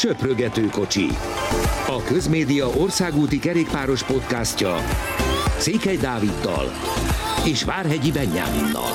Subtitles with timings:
[0.00, 1.06] Söprögető kocsi.
[1.86, 4.76] A Közmédia országúti kerékpáros podcastja
[5.58, 6.70] Székely Dáviddal
[7.44, 8.90] és Várhegyi Benyáminnal.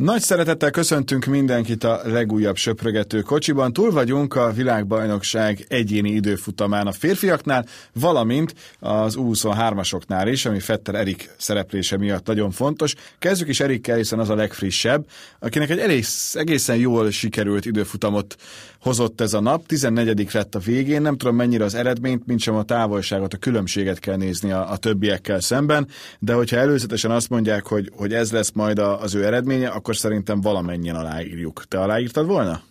[0.00, 3.72] Nagy szeretettel köszöntünk mindenkit a legújabb söprögető kocsiban.
[3.72, 11.30] Túl vagyunk a világbajnokság egyéni időfutamán a férfiaknál, valamint az U23-asoknál is, ami Fetter Erik
[11.36, 12.94] szereplése miatt nagyon fontos.
[13.18, 15.06] Kezdjük is Erikkel, hiszen az a legfrissebb,
[15.38, 18.36] akinek egy elég, egészen jól sikerült időfutamot
[18.80, 19.66] hozott ez a nap.
[19.66, 20.32] 14.
[20.32, 24.16] lett a végén, nem tudom mennyire az eredményt, mint sem a távolságot, a különbséget kell
[24.16, 28.78] nézni a, a többiekkel szemben, de hogyha előzetesen azt mondják, hogy, hogy ez lesz majd
[28.78, 31.64] az ő eredménye, akkor szerintem valamennyien aláírjuk.
[31.68, 32.62] Te aláírtad volna?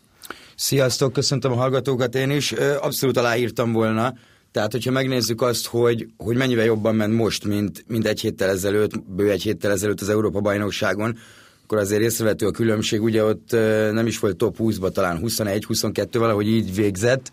[0.56, 2.52] Sziasztok, köszöntöm a hallgatókat én is.
[2.82, 4.14] Abszolút aláírtam volna.
[4.52, 9.02] Tehát, hogyha megnézzük azt, hogy, hogy mennyivel jobban ment most, mint, mint egy héttel ezelőtt,
[9.04, 11.18] bő egy héttel ezelőtt az Európa-bajnokságon,
[11.64, 13.52] akkor azért észrevető a különbség, ugye ott
[13.92, 17.32] nem is volt top 20-ba, talán 21-22, valahogy így végzett,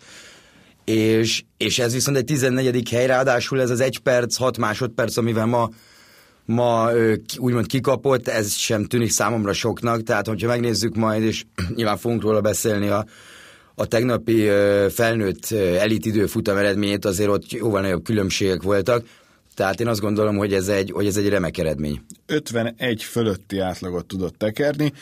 [0.85, 2.89] és, és ez viszont egy 14.
[2.89, 5.69] hely, ráadásul ez az 1 perc, 6 másodperc, amivel ma,
[6.47, 6.89] ma
[7.37, 11.43] úgymond kikapott, ez sem tűnik számomra soknak, tehát hogyha megnézzük majd, és
[11.75, 13.05] nyilván fogunk róla beszélni a,
[13.75, 14.47] a tegnapi
[14.89, 19.05] felnőtt elitidő futam eredményét, azért ott jóval nagyobb különbségek voltak,
[19.55, 22.01] tehát én azt gondolom, hogy ez egy, hogy ez egy remek eredmény.
[22.25, 24.93] 51 fölötti átlagot tudott tekerni,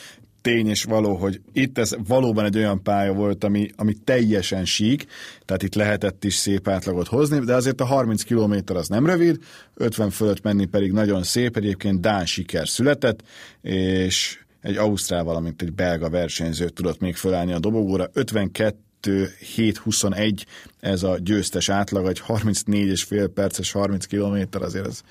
[0.45, 5.05] tény és való, hogy itt ez valóban egy olyan pálya volt, ami, ami teljesen sík,
[5.45, 9.39] tehát itt lehetett is szép átlagot hozni, de azért a 30 km az nem rövid,
[9.73, 13.23] 50 fölött menni pedig nagyon szép, egyébként Dán siker született,
[13.61, 18.09] és egy ausztrál, valamint egy belga versenyző tudott még fölállni a dobogóra.
[18.13, 20.43] 52 7-21
[20.79, 25.03] ez a győztes átlag, egy 34 és fél perces 30 kilométer, azért az,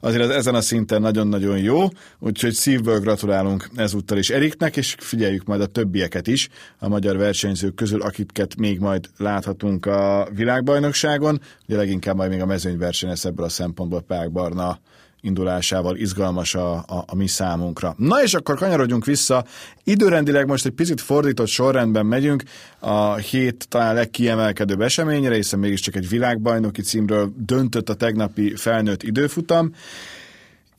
[0.00, 5.44] azért az ezen a szinten nagyon-nagyon jó, úgyhogy szívből gratulálunk ezúttal is Eriknek, és figyeljük
[5.44, 11.76] majd a többieket is a magyar versenyzők közül, akiket még majd láthatunk a világbajnokságon, ugye
[11.76, 14.80] leginkább majd még a mezőnyverseny lesz ebből a szempontból Pák Barna
[15.22, 17.94] indulásával izgalmas a, a, a mi számunkra.
[17.98, 19.44] Na és akkor kanyarodjunk vissza.
[19.84, 22.42] Időrendileg most egy picit fordított sorrendben megyünk
[22.78, 29.72] a hét talán legkiemelkedőbb eseményre, hiszen mégiscsak egy világbajnoki címről döntött a tegnapi felnőtt időfutam.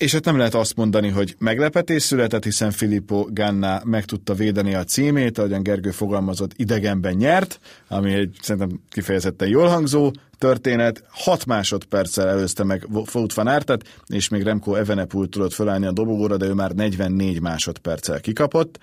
[0.04, 4.74] És hát nem lehet azt mondani, hogy meglepetés született, hiszen Filippo Ganna meg tudta védeni
[4.74, 11.04] a címét, ahogyan Gergő fogalmazott, idegenben nyert, ami egy szerintem kifejezetten jól hangzó történet.
[11.10, 16.38] 6 másodperccel előzte meg Wout van Aertet, és még Remco Evenepul tudott fölállni a dobogóra,
[16.38, 18.80] de ő már 44 másodperccel kikapott.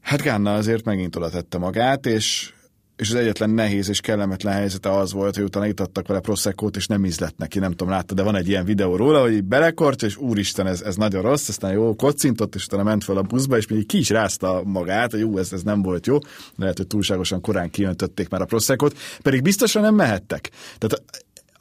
[0.00, 2.52] Hát Ganna azért megint oda tette magát, és
[3.00, 6.86] és az egyetlen nehéz és kellemetlen helyzete az volt, hogy utána itattak vele proszekót, és
[6.86, 10.16] nem ízlett neki, nem tudom, látta, de van egy ilyen videó róla, hogy belekort, és
[10.16, 13.66] úristen, ez, ez nagyon rossz, aztán jó, kocintott, és utána ment fel a buszba, és
[13.66, 16.18] még ki is rázta magát, hogy jó, ez, ez nem volt jó,
[16.56, 20.50] lehet, hogy túlságosan korán kijöntötték már a proszekót, pedig biztosan nem mehettek.
[20.78, 21.02] Tehát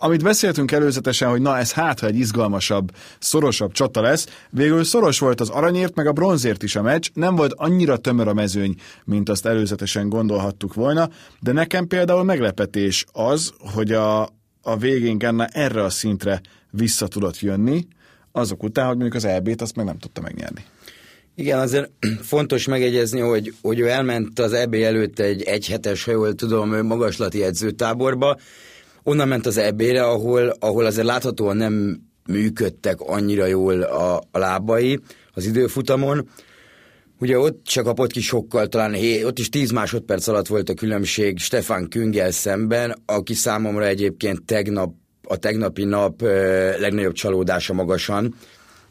[0.02, 5.42] amit beszéltünk előzetesen, hogy na ez hát, egy izgalmasabb, szorosabb csata lesz, végül szoros volt
[5.42, 9.30] az aranyért, meg a bronzért is a meccs, nem volt annyira tömör a mezőny, mint
[9.30, 14.22] azt előzetesen gondolhattuk volna, de nekem például meglepetés az, hogy a,
[14.62, 17.88] a végén Ganna erre a szintre vissza tudott jönni,
[18.32, 20.64] azok után, hogy mondjuk az EB-t azt meg nem tudta megnyerni.
[21.36, 26.34] Igen, azért fontos megegyezni, hogy, hogy ő elment az EB előtt egy egyhetes, ha jól
[26.34, 28.38] tudom, magaslati edzőtáborba,
[29.04, 35.00] onnan ment az EB-re, ahol, ahol azért láthatóan nem működtek annyira jól a, a lábai
[35.34, 36.30] az időfutamon.
[37.20, 40.74] Ugye ott csak kapott ki sokkal, talán hé, ott is 10 másodperc alatt volt a
[40.74, 44.94] különbség Stefan Küngel szemben, aki számomra egyébként tegnap,
[45.24, 46.22] a tegnapi nap
[46.80, 48.36] legnagyobb csalódása magasan.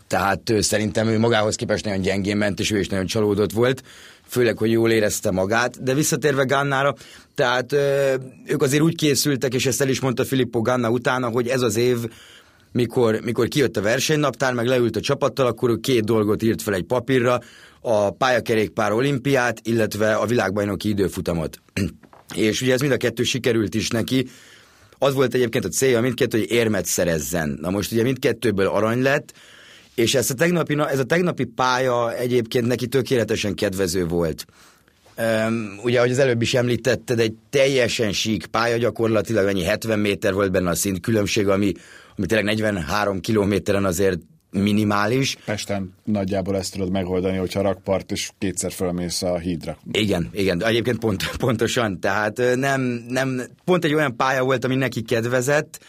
[0.06, 3.82] Tehát szerintem ő magához képest nagyon gyengén ment, és ő is nagyon csalódott volt
[4.28, 6.94] főleg, hogy jól érezte magát, de visszatérve Gannára,
[7.34, 7.72] tehát
[8.46, 11.76] ők azért úgy készültek, és ezt el is mondta Filippo Ganna utána, hogy ez az
[11.76, 11.98] év,
[12.72, 16.74] mikor, mikor kijött a versenynaptár, meg leült a csapattal, akkor ő két dolgot írt fel
[16.74, 17.40] egy papírra,
[17.80, 21.60] a pályakerékpár olimpiát, illetve a világbajnoki időfutamot.
[22.34, 24.26] és ugye ez mind a kettő sikerült is neki,
[24.98, 27.58] az volt egyébként a célja mindkettő, hogy érmet szerezzen.
[27.60, 29.32] Na most ugye mindkettőből arany lett,
[29.98, 34.46] és ez a tegnapi, ez a tegnapi pálya egyébként neki tökéletesen kedvező volt.
[35.18, 40.34] Um, ugye, ahogy az előbb is említetted, egy teljesen sík pálya, gyakorlatilag annyi 70 méter
[40.34, 41.72] volt benne a szint különbség, ami,
[42.16, 44.18] ami tényleg 43 kilométeren azért
[44.50, 45.36] minimális.
[45.44, 49.78] Pesten nagyjából ezt tudod megoldani, hogyha rakpart, és kétszer fölmész a hídra.
[49.92, 55.02] Igen, igen, egyébként pont, pontosan, tehát nem, nem, pont egy olyan pálya volt, ami neki
[55.02, 55.80] kedvezett,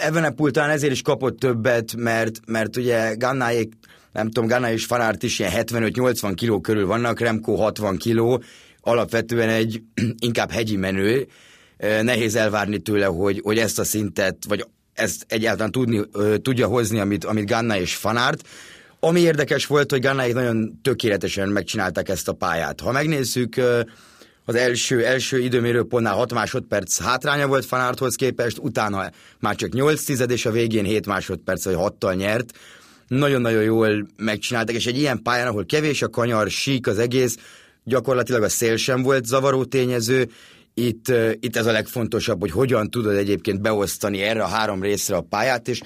[0.00, 3.72] Evenepul talán ezért is kapott többet, mert, mert ugye Gannáék,
[4.12, 8.42] nem tudom, Ganna és Fanárt is ilyen 75-80 kiló körül vannak, Remco 60 kiló,
[8.80, 9.82] alapvetően egy
[10.18, 11.26] inkább hegyi menő,
[12.02, 16.00] nehéz elvárni tőle, hogy, hogy ezt a szintet, vagy ezt egyáltalán tudni,
[16.42, 18.48] tudja hozni, amit, amit Ganna és Fanárt.
[19.00, 22.80] Ami érdekes volt, hogy Gannáik nagyon tökéletesen megcsinálták ezt a pályát.
[22.80, 23.60] Ha megnézzük,
[24.44, 30.30] az első, első időmérőpontnál 6 másodperc hátránya volt Fanárthoz képest, utána már csak 8 tized,
[30.30, 32.58] és a végén 7 másodperc vagy 6-tal nyert.
[33.08, 37.36] Nagyon-nagyon jól megcsináltak, és egy ilyen pályán, ahol kevés a kanyar, sík az egész,
[37.84, 40.30] gyakorlatilag a szél sem volt zavaró tényező,
[40.74, 45.20] itt, itt ez a legfontosabb, hogy hogyan tudod egyébként beosztani erre a három részre a
[45.20, 45.80] pályát, és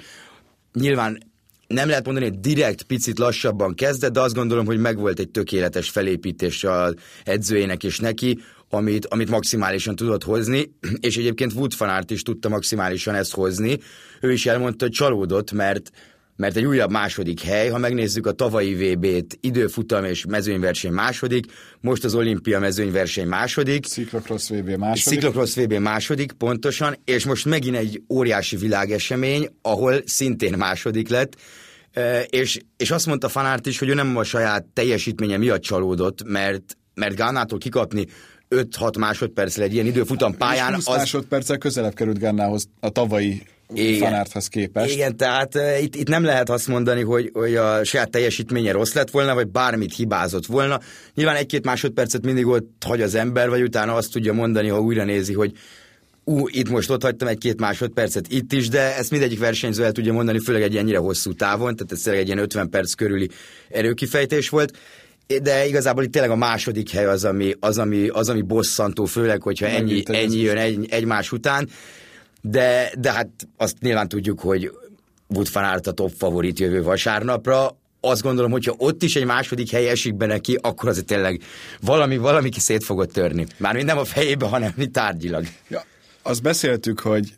[0.72, 1.18] nyilván
[1.68, 5.90] nem lehet mondani, hogy direkt picit lassabban kezdett, de azt gondolom, hogy megvolt egy tökéletes
[5.90, 6.94] felépítés az
[7.24, 8.38] edzőjének és neki,
[8.70, 13.78] amit, amit maximálisan tudott hozni, és egyébként Wood Fanart is tudta maximálisan ezt hozni.
[14.20, 15.90] Ő is elmondta, hogy csalódott, mert
[16.38, 21.46] mert egy újabb második hely, ha megnézzük a tavalyi VB-t, időfutam és mezőnyverseny második,
[21.80, 23.84] most az olimpia mezőnyverseny második.
[23.84, 25.18] Cyclocross VB második.
[25.18, 31.36] Cyclocross VB második, pontosan, és most megint egy óriási világesemény, ahol szintén második lett,
[32.26, 36.76] és, és azt mondta Fanárt is, hogy ő nem a saját teljesítménye miatt csalódott, mert,
[36.94, 38.06] mert Gánától kikapni
[38.50, 40.68] 5-6 másodperccel egy ilyen időfutam pályán.
[40.68, 40.96] És 20 az...
[40.96, 43.42] másodperccel közelebb került Gánához a tavalyi
[43.74, 43.98] igen.
[43.98, 44.94] Fanárthoz képest.
[44.94, 48.92] Igen, tehát uh, itt, itt nem lehet azt mondani, hogy, hogy a saját teljesítménye rossz
[48.92, 50.80] lett volna, vagy bármit hibázott volna.
[51.14, 55.04] Nyilván egy-két másodpercet mindig ott hagy az ember, vagy utána azt tudja mondani, ha újra
[55.04, 55.52] nézi, hogy
[56.24, 60.12] ú, itt most ott hagytam egy-két másodpercet itt is, de ezt mindegyik versenyző el tudja
[60.12, 63.28] mondani, főleg egy ennyire hosszú távon, tehát ez egy ilyen 50 perc körüli
[63.68, 64.72] erőkifejtés volt
[65.42, 69.42] de igazából itt tényleg a második hely az, ami, az, ami, az, ami bosszantó, főleg,
[69.42, 71.68] hogyha ennyi, ennyi jön egy, egymás után
[72.40, 74.72] de, de hát azt nyilván tudjuk, hogy
[75.26, 79.88] Wood van a top favorit jövő vasárnapra, azt gondolom, hogyha ott is egy második hely
[79.88, 81.42] esik be neki, akkor az tényleg
[81.80, 83.46] valami, valami ki szét fogott törni.
[83.56, 85.44] Mármint nem a fejébe, hanem tárgyilag.
[85.68, 85.84] Ja,
[86.22, 87.34] azt beszéltük, hogy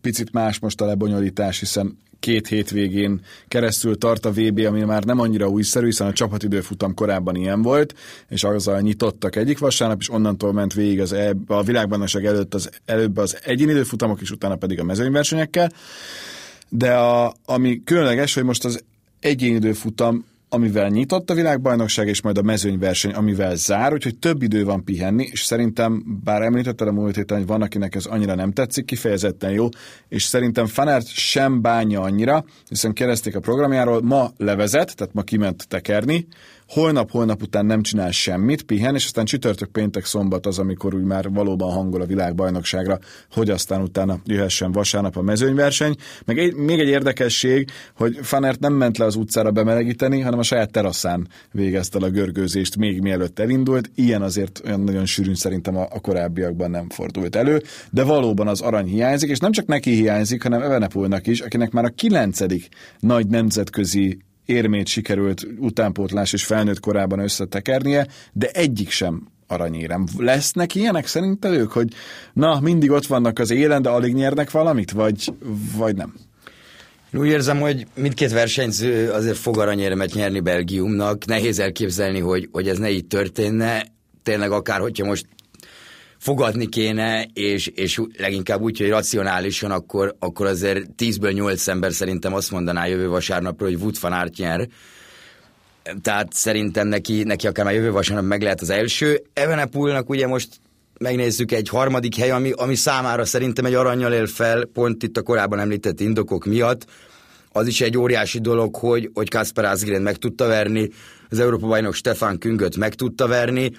[0.00, 5.20] picit más most a lebonyolítás, hiszen két hétvégén keresztül tart a VB, ami már nem
[5.20, 7.94] annyira újszerű, hiszen a csapatidőfutam korábban ilyen volt,
[8.28, 12.70] és azzal nyitottak egyik vasárnap, és onnantól ment végig az e, a világbajnokság előtt az,
[12.84, 15.72] előbb az egyéni időfutamok, és utána pedig a mezőnyversenyekkel.
[16.68, 18.84] De a, ami különleges, hogy most az
[19.20, 20.24] egyéni időfutam
[20.54, 25.28] amivel nyitott a világbajnokság, és majd a mezőnyverseny, amivel zár, úgyhogy több idő van pihenni,
[25.30, 29.50] és szerintem, bár említetted a múlt héten, hogy van, akinek ez annyira nem tetszik, kifejezetten
[29.50, 29.68] jó,
[30.08, 35.68] és szerintem Fanert sem bánja annyira, hiszen kereszték a programjáról, ma levezet, tehát ma kiment
[35.68, 36.26] tekerni,
[36.74, 41.30] holnap-holnap után nem csinál semmit, pihen, és aztán csütörtök, péntek, szombat az, amikor úgy már
[41.30, 42.98] valóban hangol a világbajnokságra,
[43.30, 45.94] hogy aztán utána jöhessen vasárnap a mezőnyverseny.
[46.24, 50.42] Meg egy, még egy érdekesség, hogy Fanert nem ment le az utcára bemelegíteni, hanem a
[50.42, 53.90] saját teraszán végezte a görgőzést még mielőtt elindult.
[53.94, 58.60] Ilyen azért olyan nagyon sűrűn szerintem a, a korábbiakban nem fordult elő, de valóban az
[58.60, 62.68] arany hiányzik, és nem csak neki hiányzik, hanem Evenepolnak is, akinek már a kilencedik
[63.00, 70.06] nagy nemzetközi érmét sikerült utánpótlás és felnőtt korában összetekernie, de egyik sem aranyérem.
[70.18, 71.88] Lesznek ilyenek szerinted ők, hogy
[72.32, 75.32] na, mindig ott vannak az élen, de alig nyernek valamit, vagy,
[75.76, 76.14] vagy nem?
[77.12, 81.24] Én úgy érzem, hogy mindkét versenyző azért fog aranyérmet nyerni Belgiumnak.
[81.24, 83.84] Nehéz elképzelni, hogy, hogy ez ne így történne.
[84.22, 85.26] Tényleg akár, hogyha most
[86.24, 92.34] fogadni kéne, és, és leginkább úgy, hogy racionálisan, akkor, akkor azért 10-ből 8 ember szerintem
[92.34, 94.68] azt mondaná jövő vasárnapra, hogy Wood van Aert nyer.
[96.02, 99.22] Tehát szerintem neki, neki akár már jövő vasárnap meg lehet az első.
[99.32, 100.48] Evenepulnak ugye most
[100.98, 105.22] megnézzük egy harmadik hely, ami, ami számára szerintem egy aranyjal él fel, pont itt a
[105.22, 106.86] korábban említett indokok miatt.
[107.52, 110.90] Az is egy óriási dolog, hogy, hogy Kasper Asgren meg tudta verni,
[111.30, 113.72] az Európa bajnok Stefan Küngöt meg tudta verni,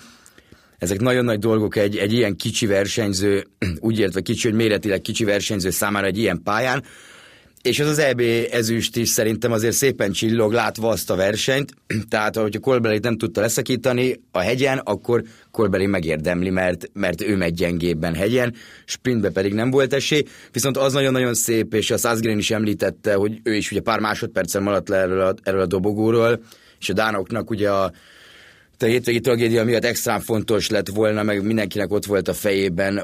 [0.78, 3.44] ezek nagyon nagy dolgok egy, egy ilyen kicsi versenyző,
[3.80, 6.84] úgy értve kicsi, hogy méretileg kicsi versenyző számára egy ilyen pályán,
[7.66, 11.74] és az az EB ezüst is szerintem azért szépen csillog, látva azt a versenyt,
[12.10, 17.54] tehát hogyha Kolbeli nem tudta leszakítani a hegyen, akkor Kolbeli megérdemli, mert, mert ő megy
[17.54, 18.54] gyengébben hegyen,
[18.86, 23.40] sprintbe pedig nem volt esély, viszont az nagyon-nagyon szép, és a Szászgren is említette, hogy
[23.44, 26.44] ő is ugye pár másodpercen maradt le erről a, erről a dobogóról,
[26.80, 27.92] és a dánoknak ugye a
[28.84, 33.04] a hétvégi tragédia miatt extrán fontos lett volna, meg mindenkinek ott volt a fejében,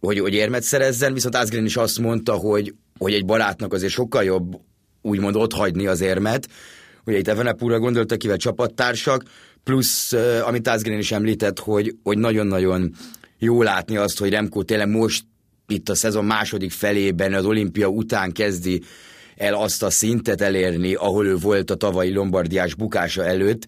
[0.00, 4.24] hogy, hogy érmet szerezzen, viszont Asgren is azt mondta, hogy, hogy egy barátnak azért sokkal
[4.24, 4.60] jobb
[5.02, 6.48] úgymond ott hagyni az érmet,
[7.04, 9.22] ugye itt Evenepúra gondoltak, kivel csapattársak,
[9.64, 10.12] plusz,
[10.42, 12.94] amit Asgren is említett, hogy, hogy nagyon-nagyon
[13.38, 15.24] jó látni azt, hogy Remco tényleg most
[15.68, 18.82] itt a szezon második felében, az olimpia után kezdi
[19.36, 23.66] el azt a szintet elérni, ahol ő volt a tavalyi Lombardiás bukása előtt,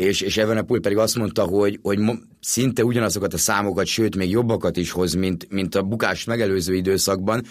[0.00, 1.98] és, és Evenepul pedig azt mondta, hogy, hogy
[2.40, 7.44] szinte ugyanazokat a számokat, sőt még jobbakat is hoz, mint, mint a bukást megelőző időszakban.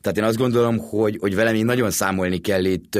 [0.00, 2.98] Tehát én azt gondolom, hogy, hogy vele még nagyon számolni kell itt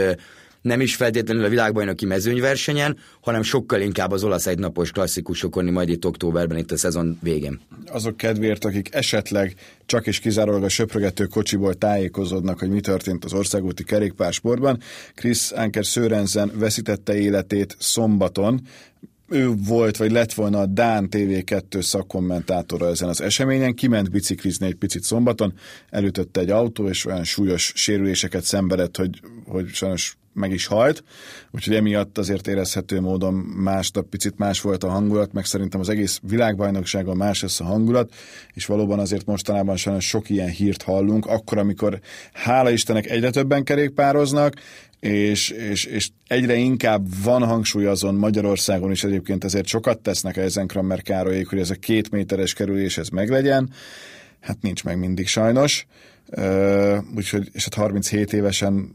[0.67, 6.07] nem is feltétlenül a világbajnoki mezőnyversenyen, hanem sokkal inkább az olasz egynapos klasszikusokon, majd itt
[6.07, 7.61] októberben, itt a szezon végén.
[7.87, 9.55] Azok kedvéért, akik esetleg
[9.87, 14.81] csak és kizárólag a söprögető kocsiból tájékozódnak, hogy mi történt az országúti kerékpársportban.
[15.15, 18.61] Chris Anker Sörensen veszítette életét szombaton,
[19.29, 24.75] ő volt, vagy lett volna a Dán TV2 szakkommentátora ezen az eseményen, kiment biciklizni egy
[24.75, 25.55] picit szombaton,
[25.91, 31.05] elütötte egy autó, és olyan súlyos sérüléseket szenvedett, hogy, hogy sajnos meg is halt,
[31.51, 36.21] úgyhogy emiatt azért érezhető módon másnap picit más volt a hangulat, meg szerintem az egész
[36.23, 38.15] világbajnokságon más lesz a hangulat,
[38.55, 42.01] és valóban azért mostanában sajnos sok ilyen hírt hallunk, akkor, amikor
[42.33, 44.55] hála Istennek egyre többen kerékpároznak,
[45.01, 50.41] és, és, és egyre inkább van hangsúly azon Magyarországon is egyébként ezért sokat tesznek a
[50.41, 53.71] Ezenkrammer Károlyék, hogy ez a két méteres kerülés ez meglegyen.
[54.41, 55.87] Hát nincs meg mindig sajnos.
[56.37, 58.95] Uh, úgyhogy, és hát 37 évesen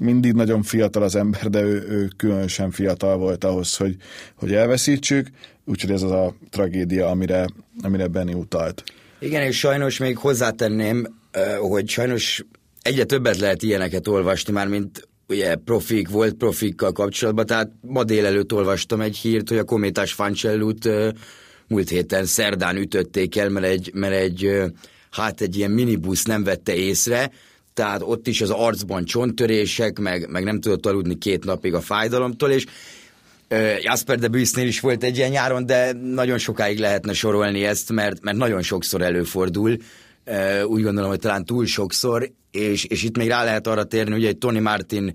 [0.00, 3.96] mindig nagyon fiatal az ember, de ő, ő különösen fiatal volt ahhoz, hogy,
[4.34, 5.26] hogy elveszítsük,
[5.64, 7.46] úgyhogy ez az a tragédia, amire,
[7.82, 8.82] amire Benny utalt.
[9.18, 11.06] Igen, és sajnos még hozzátenném,
[11.60, 12.44] hogy sajnos
[12.82, 18.52] egyre többet lehet ilyeneket olvasni, már mint ugye profik, volt profikkal kapcsolatban, tehát ma délelőtt
[18.52, 20.88] olvastam egy hírt, hogy a kométás Fancellut
[21.66, 24.50] múlt héten szerdán ütötték el, mert egy, mert egy
[25.10, 27.30] hát egy ilyen minibusz nem vette észre,
[27.80, 32.50] tehát ott is az arcban csonttörések, meg, meg nem tudott aludni két napig a fájdalomtól,
[32.50, 32.66] és
[33.82, 38.22] Jasper de Büsznél is volt egy ilyen nyáron, de nagyon sokáig lehetne sorolni ezt, mert,
[38.22, 39.76] mert nagyon sokszor előfordul,
[40.64, 44.24] úgy gondolom, hogy talán túl sokszor, és, és itt még rá lehet arra térni, hogy
[44.24, 45.14] egy Tony Martin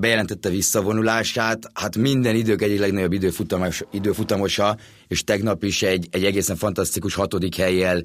[0.00, 4.76] bejelentette visszavonulását, hát minden idők egyik legnagyobb időfutamos, időfutamosa,
[5.08, 8.02] és tegnap is egy, egy egészen fantasztikus hatodik helyjel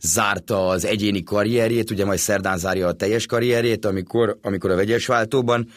[0.00, 5.06] zárta az egyéni karrierjét, ugye majd szerdán zárja a teljes karrierjét, amikor, amikor a vegyes
[5.06, 5.68] váltóban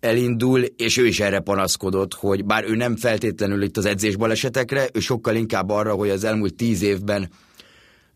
[0.00, 5.00] elindul, és ő is erre panaszkodott, hogy bár ő nem feltétlenül itt az edzésbalesetekre, ő
[5.00, 7.30] sokkal inkább arra, hogy az elmúlt tíz évben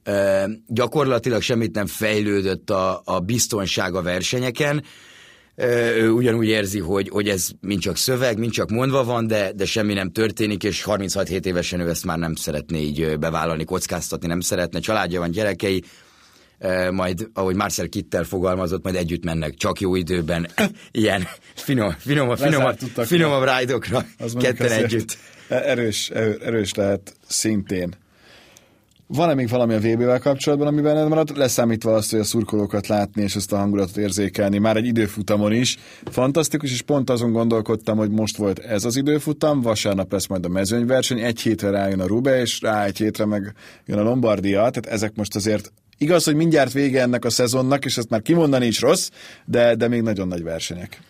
[0.03, 4.85] e, gyakorlatilag semmit nem fejlődött a, a biztonság a versenyeken,
[5.57, 9.65] ő ugyanúgy érzi, hogy, hogy ez mind csak szöveg, mind csak mondva van, de, de
[9.65, 14.41] semmi nem történik, és 36-7 évesen ő ezt már nem szeretné így bevállalni, kockáztatni nem
[14.41, 14.81] szeretne.
[14.81, 15.83] Családja van, gyerekei,
[16.91, 20.47] majd, ahogy Marcel Kittel fogalmazott, majd együtt mennek, csak jó időben,
[20.91, 24.05] ilyen finom, finom, finom, finomabb rájdokra,
[24.39, 25.17] ketten együtt.
[25.49, 27.95] Erős, erős lehet szintén.
[29.15, 31.37] Van-e még valami a VB-vel kapcsolatban, amiben nem maradt?
[31.37, 35.77] Leszámítva azt, hogy a szurkolókat látni és ezt a hangulatot érzékelni, már egy időfutamon is.
[36.05, 40.49] Fantasztikus, és pont azon gondolkodtam, hogy most volt ez az időfutam, vasárnap lesz majd a
[40.49, 43.55] mezőnyverseny, egy hétre rájön a Rube, és rá egy hétre meg
[43.87, 47.97] jön a Lombardia, tehát ezek most azért Igaz, hogy mindjárt vége ennek a szezonnak, és
[47.97, 49.11] ezt már kimondani is rossz,
[49.45, 51.01] de, de még nagyon nagy versenyek.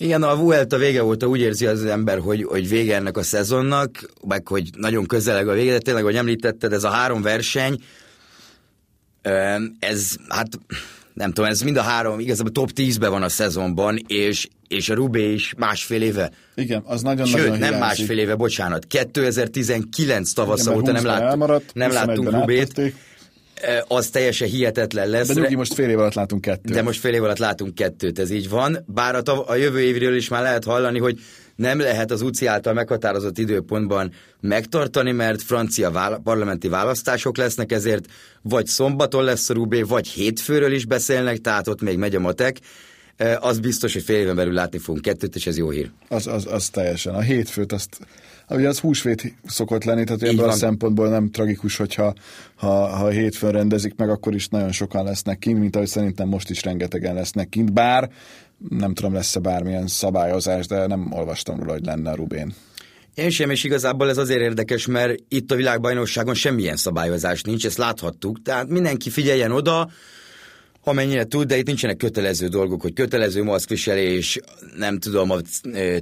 [0.00, 4.10] Igen, a Vuelta vége óta úgy érzi az ember, hogy, hogy vége ennek a szezonnak,
[4.26, 7.82] meg hogy nagyon közeleg a vége, de tényleg, hogy említetted, ez a három verseny,
[9.78, 10.48] ez, hát
[11.14, 14.94] nem tudom, ez mind a három, igazából top 10-ben van a szezonban, és, és a
[14.94, 16.30] Rubé is másfél éve.
[16.54, 21.70] Igen, az nagyon Sőt, nagyon nem másfél éve, bocsánat, 2019 tavasza óta nem, lát, elmaradt,
[21.74, 22.60] nem láttunk Rubét.
[22.60, 22.94] átvették.
[23.88, 25.26] Az teljesen hihetetlen lesz.
[25.26, 26.74] De nyugi, most fél év alatt látunk kettőt.
[26.74, 28.84] De most fél év alatt látunk kettőt, ez így van.
[28.86, 31.18] Bár a, tav- a jövő évről is már lehet hallani, hogy
[31.56, 38.04] nem lehet az UCI által meghatározott időpontban megtartani, mert francia vála- parlamenti választások lesznek, ezért
[38.42, 42.58] vagy szombaton lesz a Rubé, vagy hétfőről is beszélnek, tehát ott még megy a matek.
[43.38, 45.90] Az biztos, hogy fél éven belül látni fogunk kettőt, és ez jó hír.
[46.08, 47.14] Az, az, az teljesen.
[47.14, 47.98] A hétfőt, azt,
[48.48, 50.56] ugye az húsvét szokott lenni, tehát ebből a van.
[50.56, 52.14] szempontból nem tragikus, hogyha
[52.54, 56.50] ha, ha hétfőn rendezik meg, akkor is nagyon sokan lesznek kint, mint ahogy szerintem most
[56.50, 58.10] is rengetegen lesznek kint, bár
[58.68, 62.54] nem tudom, lesz-e bármilyen szabályozás, de nem olvastam róla, hogy lenne a Rubén.
[63.14, 67.78] Én sem, és igazából ez azért érdekes, mert itt a világbajnokságon semmilyen szabályozás nincs, ezt
[67.78, 69.90] láthattuk, tehát mindenki figyeljen oda,
[70.88, 74.38] amennyire tud, de itt nincsenek kötelező dolgok, hogy kötelező maszkviselés,
[74.76, 75.38] nem tudom, a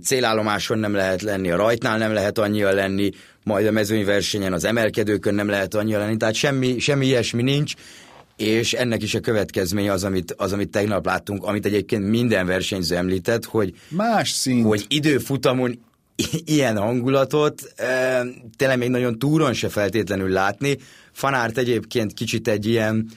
[0.03, 3.11] célállomáson nem lehet lenni, a rajtnál nem lehet annyira lenni,
[3.45, 7.75] majd a mezőnyversenyen, az emelkedőkön nem lehet annyira lenni, tehát semmi, semmi ilyesmi nincs,
[8.37, 12.97] és ennek is a következménye az, amit, az, amit tegnap láttunk, amit egyébként minden versenyző
[12.97, 14.65] említett, hogy Más szint.
[14.65, 15.79] hogy időfutamon
[16.45, 18.23] ilyen hangulatot e,
[18.57, 20.79] tényleg még nagyon túron se feltétlenül látni.
[21.13, 23.11] Fanárt egyébként kicsit egy ilyen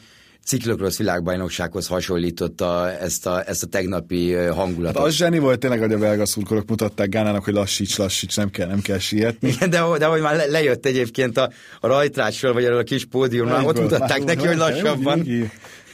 [0.46, 4.98] ciklokrosz világbajnoksághoz hasonlította ezt a, ezt a tegnapi hangulatot.
[4.98, 8.50] Hát az zseni volt tényleg, hogy a belga szurkolók mutatták Gánának, hogy lassíts, lassíts, nem
[8.50, 9.50] kell, nem kell sietni.
[9.50, 13.79] Igen, de, de hogy már lejött egyébként a, a rajtrásról, vagy a kis pódiumról, ott
[13.79, 15.27] mutatták neki, hogy lassabban.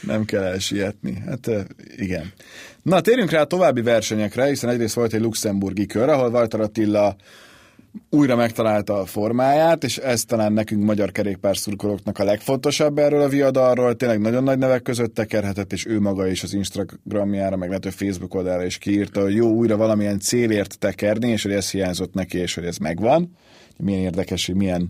[0.00, 1.22] Nem kell elsietni.
[1.26, 1.50] Hát
[1.96, 2.32] igen.
[2.82, 7.16] Na, térjünk rá a további versenyekre, hiszen egyrészt volt egy luxemburgi kör, ahol Walter Attila
[8.10, 13.96] újra megtalálta a formáját, és ez talán nekünk magyar kerékpárszurkolóknak a legfontosabb erről a viadalról.
[13.96, 18.34] Tényleg nagyon nagy nevek között tekerhetett, és ő maga is az Instagramjára, meg lehet, Facebook
[18.34, 22.54] oldalára is kiírta, hogy jó, újra valamilyen célért tekerni, és hogy ez hiányzott neki, és
[22.54, 23.36] hogy ez megvan.
[23.78, 24.88] Milyen érdekes, hogy milyen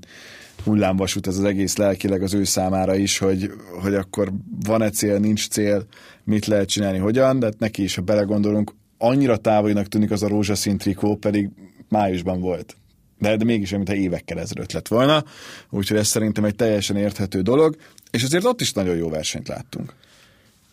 [0.65, 3.51] hullámvasút ez az egész lelkileg az ő számára is, hogy,
[3.83, 4.33] hogy akkor
[4.67, 5.87] van-e cél, nincs cél,
[6.25, 10.29] mit lehet csinálni, hogyan, de hát neki is, ha belegondolunk, annyira távolinak tűnik az a
[10.29, 11.49] rózsaszín trikó, pedig
[11.89, 12.77] májusban volt.
[13.18, 15.25] De, de mégis, mintha évekkel ezelőtt lett volna,
[15.70, 17.76] úgyhogy ez szerintem egy teljesen érthető dolog,
[18.11, 19.94] és azért ott is nagyon jó versenyt láttunk.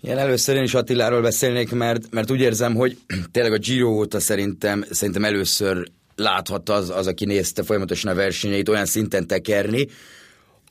[0.01, 2.97] Igen, először én is Attiláról beszélnék, mert, mert úgy érzem, hogy
[3.31, 8.69] tényleg a Giro óta szerintem, szerintem először láthatta az, az, aki nézte folyamatosan a versenyeit
[8.69, 9.87] olyan szinten tekerni,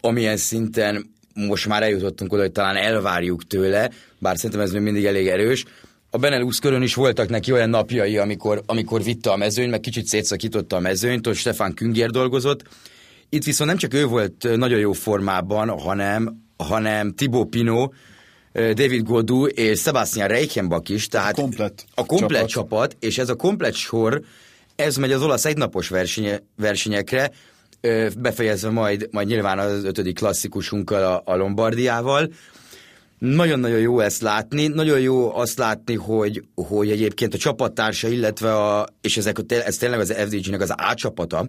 [0.00, 5.04] amilyen szinten most már eljutottunk oda, hogy talán elvárjuk tőle, bár szerintem ez még mindig
[5.04, 5.64] elég erős.
[6.14, 10.07] A Benelux körön is voltak neki olyan napjai, amikor, amikor vitte a mezőny, meg kicsit
[10.07, 12.62] szétszakította a mezőnyt, hogy Stefan Künger dolgozott.
[13.28, 17.95] Itt viszont nem csak ő volt nagyon jó formában, hanem, hanem Thibaut Pinot,
[18.52, 22.49] David Godú és Sebastian Reichenbach is, tehát a komplet, a komplet csapat.
[22.49, 24.23] csapat, és ez a komplet sor
[24.76, 27.31] ez megy az olasz egynapos versenye, versenyekre,
[28.19, 32.33] befejezve majd, majd nyilván az ötödik klasszikusunkkal, a, a Lombardiával.
[33.22, 38.86] Nagyon-nagyon jó ezt látni, nagyon jó azt látni, hogy, hogy egyébként a csapattársa, illetve a,
[39.00, 41.48] és ezek, ez tényleg az FDG-nek az átsapata,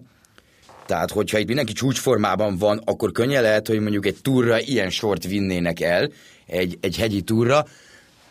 [0.86, 5.24] tehát, hogyha itt mindenki csúcsformában van, akkor könnyen lehet, hogy mondjuk egy túra ilyen sort
[5.24, 6.10] vinnének el,
[6.46, 7.66] egy, egy hegyi túra.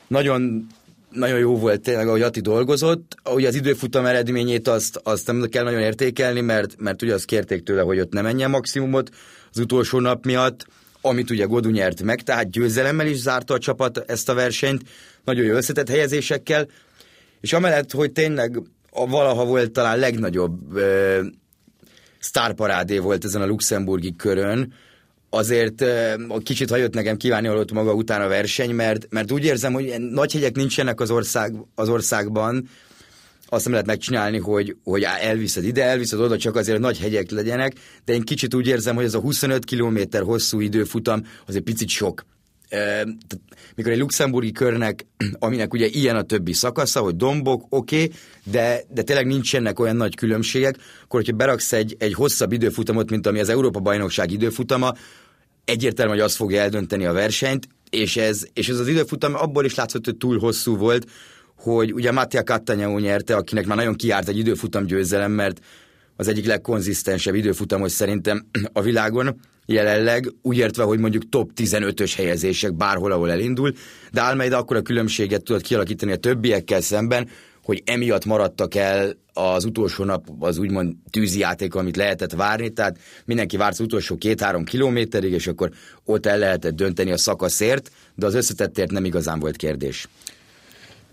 [0.07, 0.67] Nagyon
[1.09, 3.15] nagyon jó volt tényleg, ahogy Ati dolgozott.
[3.33, 7.63] Ugye az időfutam eredményét azt, azt nem kell nagyon értékelni, mert, mert ugye azt kérték
[7.63, 9.09] tőle, hogy ott ne menjen maximumot
[9.51, 10.65] az utolsó nap miatt,
[11.05, 14.81] amit ugye Godu nyert meg, tehát győzelemmel is zárta a csapat ezt a versenyt,
[15.23, 16.67] nagyon jó összetett helyezésekkel,
[17.41, 21.21] és amellett, hogy tényleg a valaha volt talán legnagyobb ö,
[22.19, 24.73] sztárparádé volt ezen a luxemburgi körön,
[25.29, 25.85] azért
[26.43, 30.33] kicsit hajott nekem kívánni alatt maga után a verseny, mert, mert úgy érzem, hogy nagy
[30.33, 32.69] hegyek nincsenek az, ország, az országban,
[33.53, 37.73] azt nem lehet megcsinálni, hogy, hogy elviszed ide, elviszed oda, csak azért nagy hegyek legyenek,
[38.05, 41.87] de én kicsit úgy érzem, hogy ez a 25 km hosszú időfutam az egy picit
[41.87, 42.25] sok.
[43.75, 45.05] Mikor egy luxemburgi körnek,
[45.39, 48.11] aminek ugye ilyen a többi szakasza, hogy dombok, oké, okay,
[48.43, 53.27] de, de tényleg nincsenek olyan nagy különbségek, akkor hogyha beraksz egy, egy hosszabb időfutamot, mint
[53.27, 54.93] ami az Európa-bajnokság időfutama,
[55.65, 59.75] egyértelmű, hogy az fogja eldönteni a versenyt, és ez, és ez az időfutam abból is
[59.75, 61.07] látszott, hogy túl hosszú volt,
[61.63, 65.59] hogy ugye Mattia Cattanyau nyerte, akinek már nagyon kiárt egy időfutam győzelem, mert
[66.15, 72.73] az egyik legkonzisztensebb időfutamos szerintem a világon jelenleg, úgy értve, hogy mondjuk top 15-ös helyezések
[72.73, 73.73] bárhol, ahol elindul,
[74.11, 77.29] de Almeida akkor a különbséget tudott kialakítani a többiekkel szemben,
[77.63, 83.57] hogy emiatt maradtak el az utolsó nap az úgymond tűzijáték, amit lehetett várni, tehát mindenki
[83.57, 85.71] várt az utolsó két-három kilométerig, és akkor
[86.05, 90.07] ott el lehetett dönteni a szakaszért, de az összetettért nem igazán volt kérdés.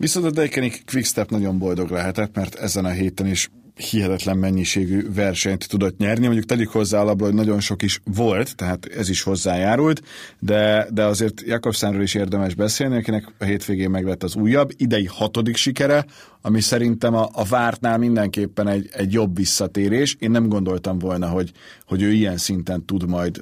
[0.01, 5.67] Viszont a Deikenik Quickstep nagyon boldog lehetett, mert ezen a héten is hihetetlen mennyiségű versenyt
[5.67, 6.25] tudott nyerni.
[6.25, 10.01] Mondjuk tegyük hozzá alapból, hogy nagyon sok is volt, tehát ez is hozzájárult,
[10.39, 15.05] de, de azért Jakobszánról is érdemes beszélni, akinek a hétvégén meg lett az újabb, idei
[15.05, 16.05] hatodik sikere,
[16.41, 20.15] ami szerintem a, a vártnál mindenképpen egy, egy jobb visszatérés.
[20.19, 21.51] Én nem gondoltam volna, hogy,
[21.85, 23.41] hogy ő ilyen szinten tud majd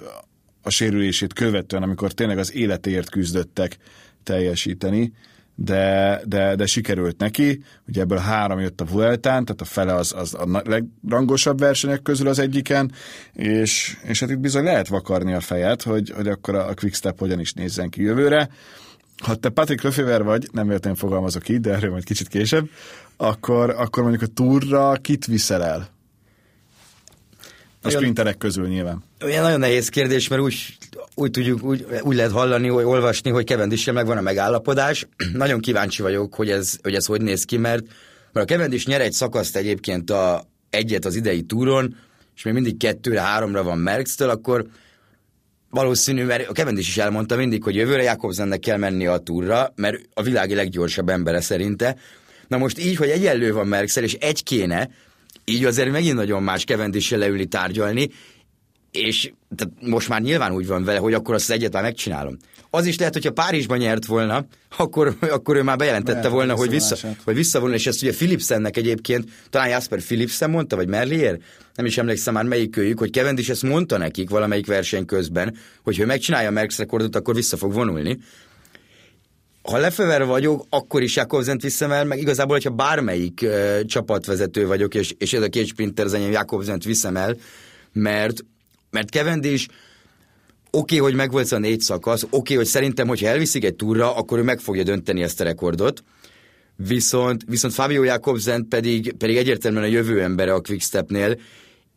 [0.61, 3.77] a sérülését követően, amikor tényleg az életéért küzdöttek
[4.23, 5.13] teljesíteni
[5.61, 10.13] de, de, de sikerült neki, ugye ebből három jött a Vueltán, tehát a fele az,
[10.17, 12.91] az a legrangosabb versenyek közül az egyiken,
[13.33, 17.39] és, és hát itt bizony lehet vakarni a fejet, hogy, hogy akkor a Quickstep hogyan
[17.39, 18.49] is nézzen ki jövőre.
[19.23, 22.69] Ha te Patrick Lefever vagy, nem véletlenül fogalmazok így, de erről majd kicsit később,
[23.17, 25.89] akkor, akkor mondjuk a túrra kit viszel el?
[27.81, 29.03] A sprinterek közül nyilván.
[29.23, 30.77] Olyan nagyon nehéz kérdés, mert úgy,
[31.19, 35.07] úgy tudjuk, úgy, úgy lehet hallani, hogy olvasni, hogy Cavendish megvan a megállapodás.
[35.33, 37.83] nagyon kíváncsi vagyok, hogy ez, hogy ez hogy néz ki, mert,
[38.31, 41.95] mert a Cavendish nyer egy szakaszt egyébként a, egyet az idei túron,
[42.35, 44.65] és még mindig kettőre, háromra van Merckx-től, akkor
[45.69, 50.01] valószínű, mert a Cavendish is elmondta mindig, hogy jövőre Jakobsennek kell menni a túra, mert
[50.13, 51.95] a világi leggyorsabb embere szerinte.
[52.47, 54.89] Na most így, hogy egyenlő van merckx és egy kéne,
[55.45, 58.09] így azért megint nagyon más Cavendish leülni tárgyalni.
[58.91, 62.37] És tehát most már nyilván úgy van vele, hogy akkor azt az egyet már megcsinálom.
[62.69, 64.45] Az is lehet, hogyha Párizsban nyert volna,
[64.77, 68.77] akkor, akkor ő már bejelentette Lehet, volna, hogy, vissza, hogy visszavonul, és ezt ugye Philipsennek
[68.77, 71.39] egyébként, talán Jasper Philipsen mondta, vagy Merlier,
[71.75, 75.97] nem is emlékszem már melyik őjük, hogy Cavendish ezt mondta nekik valamelyik verseny közben, hogy
[75.97, 78.19] ha megcsinálja a Merckx rekordot, akkor vissza fog vonulni.
[79.61, 84.95] Ha Lefever vagyok, akkor is Jakobsent viszem el, meg igazából, hogyha bármelyik uh, csapatvezető vagyok,
[84.95, 87.35] és, és ez a két sprinter az enyém, Jakobsent viszem el,
[87.93, 88.43] mert,
[88.91, 89.67] mert Cavendish
[90.71, 94.15] oké, okay, hogy megvolt a négy szakasz, oké, okay, hogy szerintem, hogyha elviszik egy túra,
[94.15, 96.03] akkor ő meg fogja dönteni ezt a rekordot,
[96.75, 101.39] viszont, viszont Fabio Jakobsen pedig, pedig egyértelműen a jövő embere a Quickstepnél,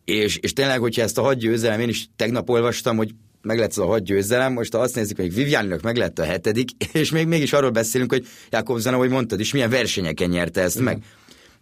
[0.05, 3.69] és, és tényleg, hogyha ezt a hat győzelem, én is tegnap olvastam, hogy meg lett
[3.69, 7.11] ez a hat győzelem, most ha azt nézzük, még Vivianinak meg lett a hetedik, és
[7.11, 10.83] még mégis arról beszélünk, hogy Jakobsen, ahogy mondtad is, milyen versenyeken nyerte ezt mm.
[10.83, 11.03] meg.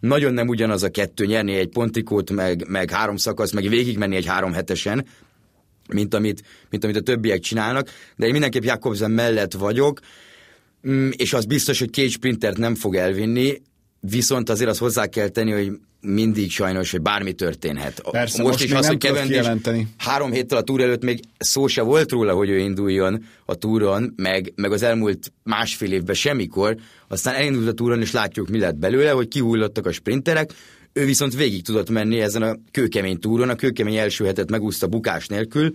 [0.02, 4.26] Nagyon nem ugyanaz a kettő nyerni egy pontikót, meg, meg három szakasz, meg végigmenni egy
[4.26, 5.06] három hetesen,
[5.88, 10.00] mint amit, mint amit a többiek csinálnak, de én mindenképp Jakobsen mellett vagyok,
[10.88, 13.62] mm, és az biztos, hogy két sprintert nem fog elvinni,
[14.10, 18.02] viszont azért azt hozzá kell tenni, hogy mindig sajnos, hogy bármi történhet.
[18.10, 19.50] Persze, most, most is az, hogy Cavendish
[19.96, 24.12] három héttel a túr előtt még szó se volt róla, hogy ő induljon a túron,
[24.16, 26.76] meg, meg az elmúlt másfél évben semmikor,
[27.08, 30.52] aztán elindult a túron, és látjuk, mi lett belőle, hogy kihullottak a sprinterek,
[30.92, 35.26] ő viszont végig tudott menni ezen a kőkemény túron, a kőkemény első hetet megúszta bukás
[35.26, 35.70] nélkül,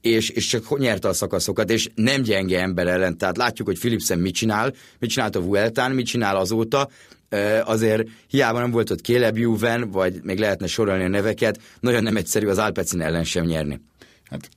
[0.00, 3.18] és, és csak nyerte a szakaszokat, és nem gyenge ember ellen.
[3.18, 6.88] Tehát látjuk, hogy Philipsen mit csinál, mit csinált a Vueltán, mit csinál azóta,
[7.64, 12.16] azért hiába nem volt ott Caleb Juven, vagy még lehetne sorolni a neveket, nagyon nem
[12.16, 13.80] egyszerű az Alpecin ellen sem nyerni.
[14.30, 14.48] Hát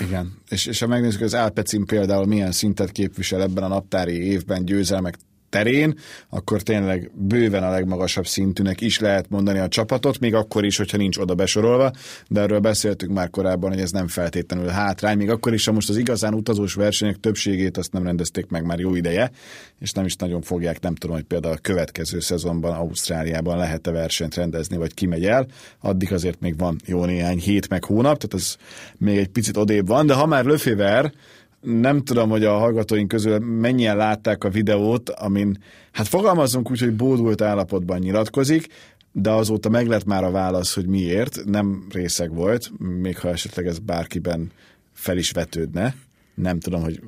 [0.00, 4.64] igen, és, és ha megnézzük, az Alpecin például milyen szintet képvisel ebben a naptári évben
[4.64, 5.14] győzelmek
[5.50, 5.94] terén,
[6.28, 10.96] akkor tényleg bőven a legmagasabb szintűnek is lehet mondani a csapatot, még akkor is, hogyha
[10.96, 11.90] nincs oda besorolva,
[12.28, 15.88] de erről beszéltünk már korábban, hogy ez nem feltétlenül hátrány, még akkor is, ha most
[15.88, 19.30] az igazán utazós versenyek többségét azt nem rendezték meg már jó ideje,
[19.78, 24.34] és nem is nagyon fogják, nem tudom, hogy például a következő szezonban Ausztráliában lehet-e versenyt
[24.34, 25.46] rendezni, vagy kimegy el,
[25.80, 28.56] addig azért még van jó néhány hét meg hónap, tehát ez
[28.98, 31.12] még egy picit odébb van, de ha már Löféver,
[31.60, 35.58] nem tudom, hogy a hallgatóink közül mennyien látták a videót, amin,
[35.92, 38.66] hát fogalmazunk úgy, hogy bódult állapotban nyilatkozik,
[39.12, 43.66] de azóta meg lett már a válasz, hogy miért, nem részeg volt, még ha esetleg
[43.66, 44.50] ez bárkiben
[44.92, 45.94] fel is vetődne.
[46.34, 47.00] Nem tudom, hogy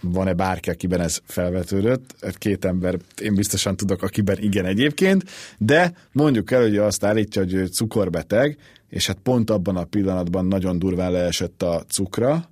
[0.00, 2.14] van-e bárki, akiben ez felvetődött.
[2.38, 5.24] Két ember, én biztosan tudok, akiben igen egyébként,
[5.58, 8.56] de mondjuk el, hogy azt állítja, hogy ő cukorbeteg,
[8.88, 12.48] és hát pont abban a pillanatban nagyon durván leesett a cukra,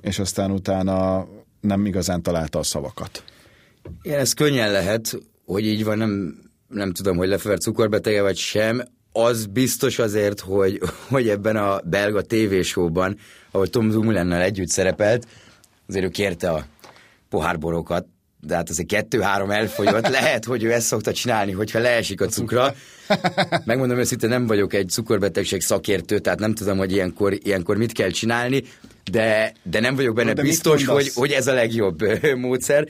[0.00, 1.26] és aztán utána
[1.60, 3.24] nem igazán találta a szavakat.
[4.02, 8.82] Igen, ez könnyen lehet, hogy így van, nem, nem tudom, hogy Lefever cukorbetege vagy sem,
[9.12, 13.16] az biztos azért, hogy, hogy ebben a belga tévésóban,
[13.50, 15.26] ahol Tom Dumoulin-nel együtt szerepelt,
[15.88, 16.66] azért ő kérte a
[17.28, 18.06] pohárborokat,
[18.40, 20.08] de hát azért kettő-három elfogyott.
[20.18, 22.74] Lehet, hogy ő ezt szokta csinálni, hogyha leesik a cukra.
[23.64, 28.10] Megmondom őszintén, nem vagyok egy cukorbetegség szakértő, tehát nem tudom, hogy ilyenkor, ilyenkor mit kell
[28.10, 28.62] csinálni
[29.10, 31.98] de, de nem vagyok benne de biztos, hogy, hogy ez a legjobb
[32.36, 32.88] módszer.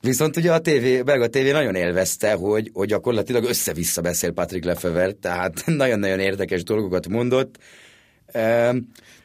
[0.00, 5.12] Viszont ugye a TV, belga TV nagyon élvezte, hogy, hogy gyakorlatilag össze-vissza beszél Patrick Lefever,
[5.12, 7.58] tehát nagyon-nagyon érdekes dolgokat mondott.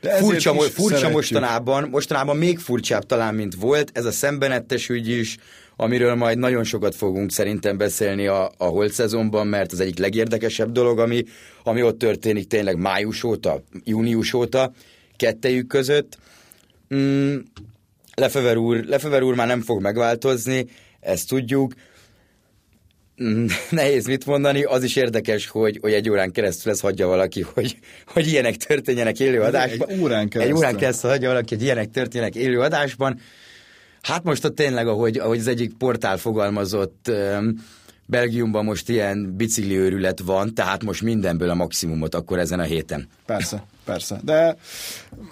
[0.05, 5.37] De furcsa, furcsa mostanában, mostanában még furcsább talán, mint volt, ez a szembenettes ügy is,
[5.75, 10.71] amiről majd nagyon sokat fogunk szerintem beszélni a, a holt szezonban, mert az egyik legérdekesebb
[10.71, 11.23] dolog, ami,
[11.63, 14.71] ami ott történik tényleg május óta, június óta,
[15.15, 16.17] kettejük között.
[16.95, 17.35] Mm,
[18.15, 20.65] Lefever, úr, Lefever úr már nem fog megváltozni,
[20.99, 21.73] ezt tudjuk.
[23.23, 27.41] Mm, nehéz mit mondani, az is érdekes, hogy, hogy egy órán keresztül ez hagyja valaki,
[27.53, 29.89] hogy, hogy ilyenek történjenek élő adásban.
[29.89, 30.55] Egy órán keresztül.
[30.55, 33.19] Egy órán keresztül hagyja valaki, hogy ilyenek történjenek élő adásban.
[34.01, 37.11] Hát most ott tényleg, ahogy, ahogy az egyik portál fogalmazott,
[38.05, 43.07] Belgiumban most ilyen bicikliőrület van, tehát most mindenből a maximumot akkor ezen a héten.
[43.25, 44.19] Persze, persze.
[44.23, 44.55] De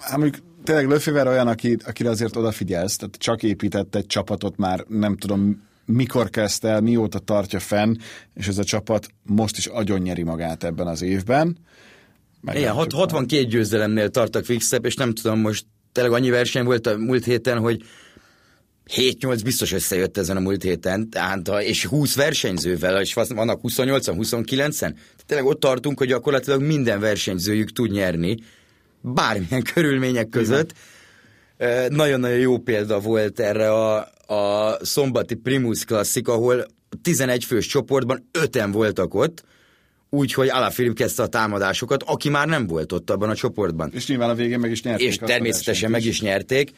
[0.00, 4.84] hát mondjuk tényleg Löféver olyan, aki, akire azért odafigyelsz, tehát csak épített egy csapatot már,
[4.88, 7.94] nem tudom, mikor kezdte el, mióta tartja fenn,
[8.34, 11.58] és ez a csapat most is agyon nyeri magát ebben az évben.
[12.52, 17.24] Igen, 62 győzelemnél tartak fixebb, és nem tudom, most tényleg annyi verseny volt a múlt
[17.24, 17.82] héten, hogy
[18.94, 24.94] 7-8 biztos összejött ezen a múlt héten, tehát, és 20 versenyzővel, és vannak 28-an, 29-en.
[25.26, 28.36] Tényleg ott tartunk, hogy gyakorlatilag minden versenyzőjük tud nyerni,
[29.00, 30.74] bármilyen körülmények között.
[31.88, 36.66] Nagyon-nagyon jó példa volt erre a, a szombati Primus Classic, ahol
[37.02, 39.44] 11 fős csoportban öten voltak ott,
[40.10, 43.90] úgyhogy Alaphilipp kezdte a támadásokat, aki már nem volt ott abban a csoportban.
[43.94, 45.06] És nyilván a végén meg is nyerték.
[45.06, 46.72] És természetesen meg is nyerték.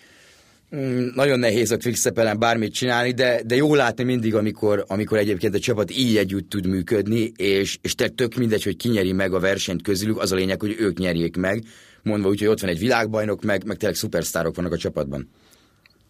[0.74, 5.54] Mm, nagyon nehéz a quickstep bármit csinálni, de, de jó látni mindig, amikor, amikor egyébként
[5.54, 9.40] a csapat így együtt tud működni, és, és tök mindegy, hogy ki nyeri meg a
[9.40, 11.64] versenyt közülük, az a lényeg, hogy ők nyerjék meg,
[12.02, 15.28] mondva úgy, hogy ott van egy világbajnok, meg, meg tényleg szupersztárok vannak a csapatban.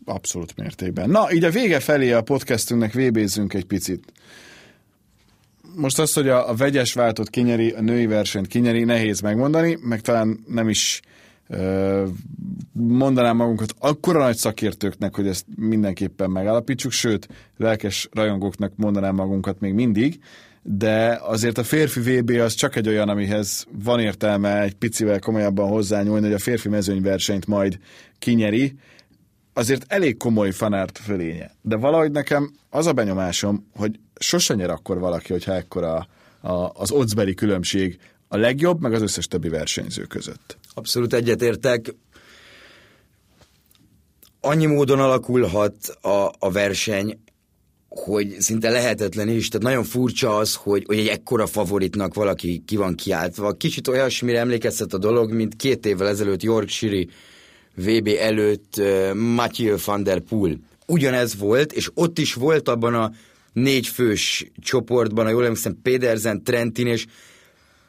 [0.04, 1.10] Abszolút mértékben.
[1.10, 4.12] Na, így a vége felé a podcastünknek vébézzünk egy picit.
[5.74, 10.00] Most azt, hogy a, a vegyes váltott kinyeri, a női versenyt kinyeri, nehéz megmondani, meg
[10.00, 11.00] talán nem is
[12.72, 19.74] mondanám magunkat akkora nagy szakértőknek, hogy ezt mindenképpen megállapítsuk, sőt, lelkes rajongóknak mondanám magunkat még
[19.74, 20.20] mindig,
[20.62, 25.68] de azért a férfi VB az csak egy olyan, amihez van értelme egy picivel komolyabban
[25.68, 27.78] hozzányúlni, hogy a férfi mezőnyversenyt majd
[28.18, 28.74] kinyeri,
[29.52, 31.50] azért elég komoly fanárt fölénye.
[31.62, 36.06] De valahogy nekem az a benyomásom, hogy sose nyer akkor valaki, hogyha ekkora
[36.40, 37.98] a, az oddsbeli különbség
[38.36, 40.58] a legjobb, meg az összes többi versenyző között.
[40.74, 41.94] Abszolút egyetértek.
[44.40, 47.18] Annyi módon alakulhat a, a verseny,
[47.88, 52.76] hogy szinte lehetetlen is, tehát nagyon furcsa az, hogy, hogy egy ekkora favoritnak valaki ki
[52.76, 53.52] van kiáltva.
[53.52, 57.04] Kicsit olyasmire emlékeztet a dolog, mint két évvel ezelőtt Yorkshire
[57.74, 60.58] VB előtt uh, Mathieu van der Poel.
[60.86, 63.12] Ugyanez volt, és ott is volt abban a
[63.52, 67.06] négy fős csoportban, a jól emlékszem, Pedersen, Trentin, és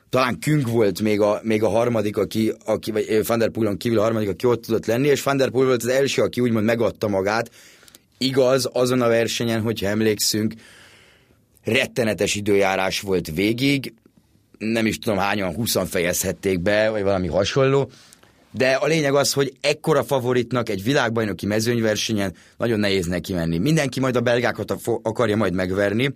[0.09, 3.99] talán Künk volt még a, még a harmadik, aki, aki, vagy Van der Poelon kívül
[3.99, 6.65] a harmadik, aki ott tudott lenni, és Van der Poel volt az első, aki úgymond
[6.65, 7.51] megadta magát.
[8.17, 10.53] Igaz, azon a versenyen, hogyha emlékszünk,
[11.63, 13.93] rettenetes időjárás volt végig,
[14.57, 17.89] nem is tudom hányan, 20 fejezhették be, vagy valami hasonló,
[18.51, 23.57] de a lényeg az, hogy ekkora favoritnak egy világbajnoki mezőnyversenyen nagyon nehéz neki menni.
[23.57, 26.13] Mindenki majd a belgákat akarja majd megverni,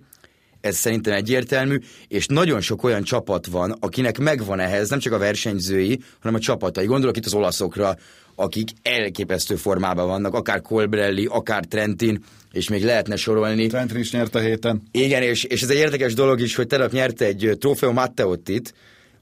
[0.62, 5.18] ez szerintem egyértelmű, és nagyon sok olyan csapat van, akinek megvan ehhez nem csak a
[5.18, 6.86] versenyzői, hanem a csapatai.
[6.86, 7.98] Gondolok itt az olaszokra,
[8.36, 13.68] akik elképesztő formában vannak, akár Colbrelli, akár Trentin, és még lehetne sorolni.
[13.68, 14.82] Trentin is nyerte héten.
[14.92, 18.74] Igen, és, és ez egy érdekes dolog is, hogy tegnap nyerte egy Trofeo Matteottit,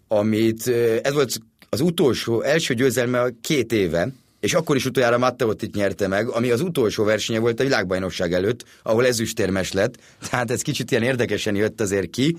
[0.08, 0.68] amit
[1.04, 5.76] ez volt az utolsó, első győzelme a két éve, és akkor is utoljára Matteot itt
[5.76, 9.96] nyerte meg, ami az utolsó versenye volt a világbajnokság előtt, ahol ezüstérmes lett,
[10.30, 12.36] tehát ez kicsit ilyen érdekesen jött azért ki,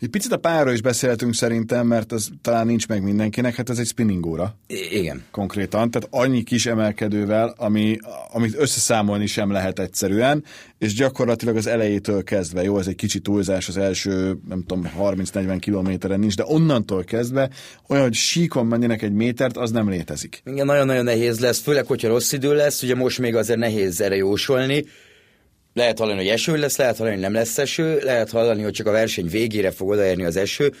[0.00, 3.78] egy picit a pályáról is beszéltünk szerintem, mert az talán nincs meg mindenkinek, hát ez
[3.78, 4.56] egy spinning óra.
[4.90, 5.24] Igen.
[5.30, 7.96] Konkrétan, tehát annyi kis emelkedővel, ami,
[8.32, 10.44] amit összeszámolni sem lehet egyszerűen,
[10.78, 15.56] és gyakorlatilag az elejétől kezdve, jó, ez egy kicsit túlzás az első, nem tudom, 30-40
[15.60, 17.50] kilométeren nincs, de onnantól kezdve
[17.88, 20.42] olyan, hogy síkon menjenek egy métert, az nem létezik.
[20.44, 24.16] Igen, nagyon-nagyon nehéz lesz, főleg, hogyha rossz idő lesz, ugye most még azért nehéz erre
[24.16, 24.84] jósolni,
[25.72, 28.86] lehet hallani, hogy eső lesz, lehet hallani, hogy nem lesz eső, lehet hallani, hogy csak
[28.86, 30.72] a verseny végére fog odaérni az eső.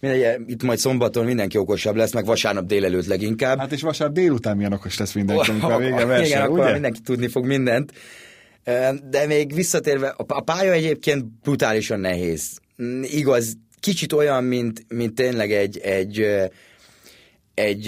[0.00, 3.58] Mindegy, itt majd szombaton mindenki okosabb lesz, meg vasárnap délelőtt leginkább.
[3.58, 6.60] Hát és vasárnap délután milyen okos lesz mindenki, amikor a vége verseny, Igen, ugye?
[6.60, 7.92] akkor mindenki tudni fog mindent.
[9.10, 12.58] De még visszatérve, a pálya egyébként brutálisan nehéz.
[12.82, 16.26] Mm, igaz, kicsit olyan, mint, mint tényleg egy, egy
[17.54, 17.86] egy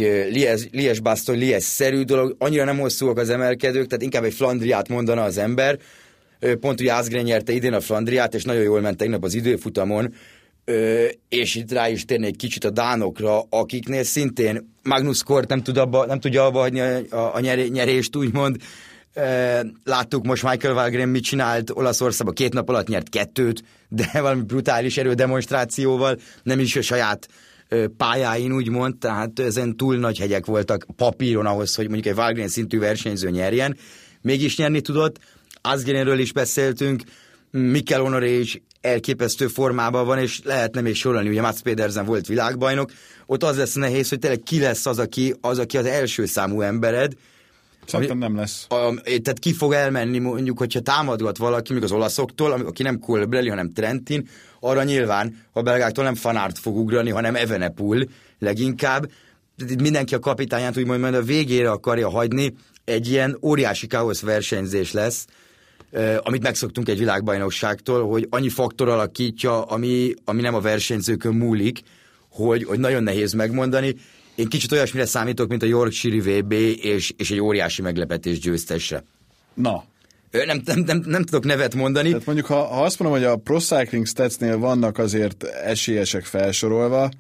[0.73, 5.39] Lies, Baston, Lies-szerű dolog, annyira nem hosszúak az emelkedők, tehát inkább egy Flandriát mondana az
[5.39, 5.79] ember,
[6.61, 10.15] pont ugye Asgren nyerte idén a Flandriát, és nagyon jól ment tegnap az időfutamon,
[11.29, 16.07] és itt rá is térnék kicsit a dánokra, akiknél szintén Magnus Kort nem, tud abba,
[16.07, 18.57] nem tudja abba hagyni a, a nyerést, úgymond.
[19.85, 24.97] Láttuk most Michael Valgren mit csinált Olaszországban, két nap alatt nyert kettőt, de valami brutális
[24.97, 27.29] erődemonstrációval, nem is a saját
[27.97, 32.79] pályáin, úgymond, tehát ezen túl nagy hegyek voltak papíron ahhoz, hogy mondjuk egy Valgren szintű
[32.79, 33.77] versenyző nyerjen.
[34.21, 35.19] Mégis nyerni tudott,
[35.67, 37.03] Asgrenről is beszéltünk,
[37.51, 42.93] Mikkel Honoré is elképesztő formában van, és lehetne még sorolni, ugye Mats Pedersen volt világbajnok,
[43.27, 46.61] ott az lesz nehéz, hogy tényleg ki lesz az, aki az, aki az első számú
[46.61, 47.13] embered,
[47.87, 48.67] Szerintem nem lesz.
[48.69, 53.49] A, tehát ki fog elmenni, mondjuk, hogyha támadgat valaki, még az olaszoktól, aki nem Colbrelli,
[53.49, 54.29] hanem Trentin,
[54.61, 59.11] arra nyilván a belgáktól nem Fanárt fog ugrani, hanem Evenepul leginkább.
[59.79, 65.27] Mindenki a kapitányát úgymond majd a végére akarja hagyni, egy ilyen óriási káosz versenyzés lesz,
[66.23, 71.81] amit megszoktunk egy világbajnokságtól, hogy annyi faktor alakítja, ami, ami nem a versenyzőkön múlik,
[72.29, 73.95] hogy, hogy nagyon nehéz megmondani.
[74.35, 79.05] Én kicsit olyasmire számítok, mint a Yorkshire VB, és, és egy óriási meglepetés győztesre.
[79.55, 79.85] Na,
[80.31, 82.09] nem, nem, nem, nem tudok nevet mondani.
[82.09, 87.11] Tehát mondjuk, ha, ha azt mondom, hogy a Pro Cycling Statsnél vannak azért esélyesek felsorolva,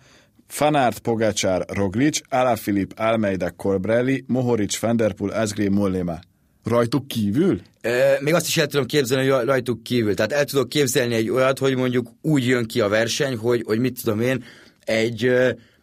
[0.46, 6.18] Fanart, Pogacsár, Roglic, Alaphilipp, Almeida, Colbrelli, Mohoric, Vanderpool, Asgreen, Mollema.
[6.64, 7.60] Rajtuk kívül?
[7.80, 10.14] E, még azt is el tudom képzelni, hogy rajtuk kívül.
[10.14, 13.78] Tehát el tudok képzelni egy olyat, hogy mondjuk úgy jön ki a verseny, hogy, hogy
[13.78, 14.44] mit tudom én,
[14.84, 15.30] egy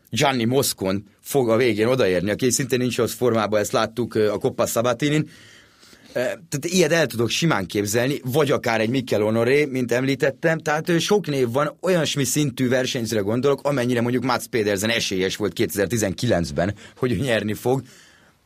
[0.10, 4.65] Gianni Moscon fog a végén odaérni, aki szintén nincs az formában, ezt láttuk a Coppa
[4.65, 5.30] Sabatinin,
[6.13, 11.28] tehát ilyet el tudok simán képzelni, vagy akár egy Mikkel Honoré, mint említettem, tehát sok
[11.28, 17.54] név van, olyasmi szintű versenyzőre gondolok, amennyire mondjuk Mats Pedersen esélyes volt 2019-ben, hogy nyerni
[17.54, 17.82] fog,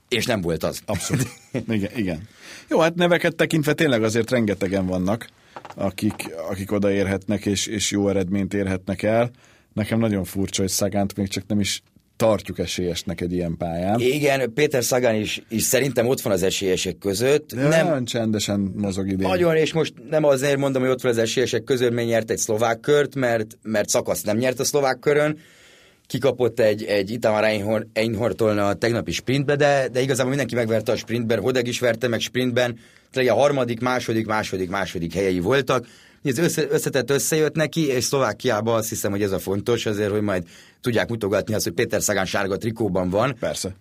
[0.09, 0.81] és nem volt az.
[0.85, 1.27] Abszolút.
[1.67, 2.27] igen, igen.
[2.69, 5.27] Jó, hát neveket tekintve tényleg azért rengetegen vannak,
[5.75, 9.31] akik, akik odaérhetnek, és, és jó eredményt érhetnek el.
[9.73, 11.81] Nekem nagyon furcsa, hogy Szagánt még csak nem is
[12.15, 13.99] tartjuk esélyesnek egy ilyen pályán.
[13.99, 17.55] Igen, Péter Szagán is, is szerintem ott van az esélyesek között.
[17.55, 19.27] De nem csendesen mozog idén.
[19.27, 22.37] Nagyon, és most nem azért mondom, hogy ott van az esélyesek között, mert nyert egy
[22.37, 25.37] szlovák kört, mert, mert szakasz nem nyert a szlovák körön,
[26.07, 27.43] kikapott egy, egy Itamar
[27.93, 32.19] Einhortól a tegnapi sprintbe, de, de igazából mindenki megverte a sprintben, Hodeg is verte meg
[32.19, 32.79] sprintben,
[33.11, 35.85] tehát a harmadik, második, második, második helyei voltak,
[36.23, 40.21] ez össze, összetett összejött neki, és Szlovákiában azt hiszem, hogy ez a fontos, azért, hogy
[40.21, 40.43] majd
[40.81, 43.35] tudják mutogatni azt, hogy Péter Szagán sárga trikóban van.
[43.39, 43.75] Persze.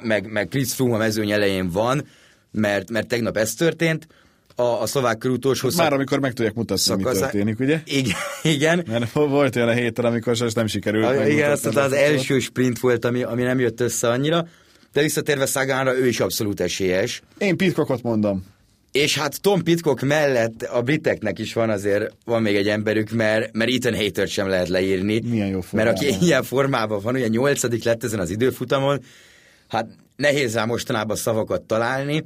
[0.00, 2.06] Meg, meg Chris Froome a mezőny elején van,
[2.50, 4.06] mert, mert tegnap ez történt.
[4.58, 7.14] A, a szlovák körútós Már amikor meg tudják mutatni, szakasz...
[7.14, 7.80] mi történik, ugye?
[7.84, 8.16] Igen.
[8.42, 8.84] igen.
[8.86, 11.04] Mert volt olyan a héten, amikor most nem sikerült.
[11.04, 14.46] A, igen, azt az, az első sprint volt, ami, ami nem jött össze annyira.
[14.92, 17.22] De visszatérve Szagánra, ő is abszolút esélyes.
[17.38, 18.44] Én Pitcockot mondom.
[18.92, 23.52] És hát Tom Pitcock mellett a briteknek is van azért, van még egy emberük, mert,
[23.52, 25.20] mert Ethan Hater sem lehet leírni.
[25.20, 25.94] Milyen jó formában.
[25.94, 29.00] Mert aki ilyen formában van, ugye nyolcadik lett ezen az időfutamon,
[29.68, 32.24] hát nehéz rá mostanában szavakat találni,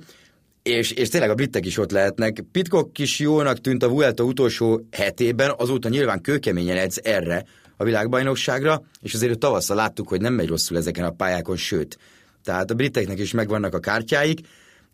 [0.62, 2.44] és, és tényleg a britek is ott lehetnek.
[2.52, 7.44] Pitcock is jónak tűnt a Vuelta utolsó hetében, azóta nyilván kőkeményen edz erre
[7.76, 11.98] a világbajnokságra, és azért tavasszal láttuk, hogy nem megy rosszul ezeken a pályákon, sőt.
[12.44, 14.40] Tehát a briteknek is megvannak a kártyáik,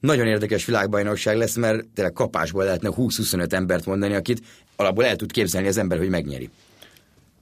[0.01, 4.43] nagyon érdekes világbajnokság lesz, mert tényleg kapásból lehetne 20-25 embert mondani, akit
[4.77, 6.51] alapból el tud képzelni az ember, hogy megnyeri.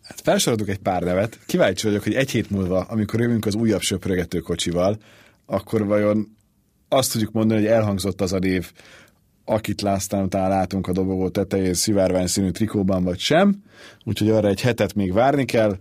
[0.02, 1.38] Hát felsoroltuk egy pár nevet.
[1.46, 4.98] Kíváncsi vagyok, hogy egy hét múlva, amikor jövünk az újabb söprögető kocsival,
[5.46, 6.37] akkor vajon
[6.94, 8.72] azt tudjuk mondani, hogy elhangzott az a név,
[9.44, 13.62] akit láztán után látunk a dobogó tetején szivárvány színű trikóban, vagy sem.
[14.04, 15.78] Úgyhogy arra egy hetet még várni kell,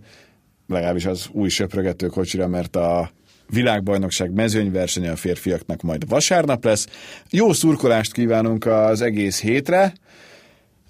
[0.68, 3.10] legalábbis az új söprögető kocsira, mert a
[3.48, 6.86] világbajnokság mezőnyversenye a férfiaknak majd vasárnap lesz.
[7.30, 9.92] Jó szurkolást kívánunk az egész hétre.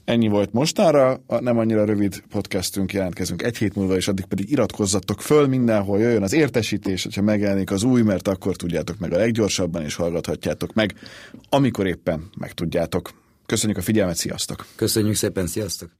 [0.04, 4.50] Ennyi volt mostanra, a nem annyira rövid podcastünk, jelentkezünk egy hét múlva, és addig pedig
[4.50, 9.16] iratkozzatok föl mindenhol, jöjjön az értesítés, hogyha megjelenik az új, mert akkor tudjátok meg a
[9.16, 10.94] leggyorsabban, és hallgathatjátok meg,
[11.48, 13.12] amikor éppen megtudjátok.
[13.46, 14.66] Köszönjük a figyelmet, sziasztok!
[14.76, 15.90] Köszönjük szépen, sziasztok!